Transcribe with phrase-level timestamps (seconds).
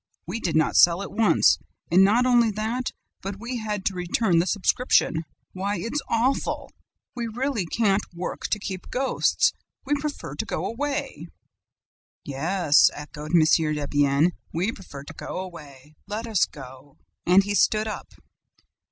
[0.25, 1.59] We did not sell it once;
[1.91, 2.89] and not only that,
[3.21, 6.71] but we had to return the subscription: why, it's awful!
[7.15, 9.53] We really can't work to keep ghosts!
[9.85, 11.27] We prefer to go away!'
[12.25, 13.45] "'Yes,' echoed M.
[13.75, 15.93] Debienne, 'we prefer to go away.
[16.07, 16.97] Let us go.'"
[17.27, 18.11] "And he stood up.